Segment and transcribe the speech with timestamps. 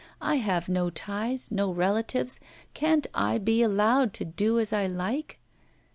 [0.23, 2.39] I have no ties, no relatives;
[2.73, 5.37] can't I be allowed to do as I like?